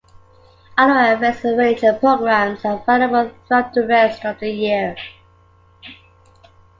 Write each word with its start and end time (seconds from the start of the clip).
Other 0.79 1.13
events 1.13 1.43
and 1.43 1.59
ranger 1.59 1.93
programs 1.93 2.65
are 2.65 2.81
available 2.81 3.29
throughout 3.47 3.71
the 3.71 3.85
rest 3.85 4.25
of 4.25 4.39
the 4.39 4.49
year. 4.49 4.95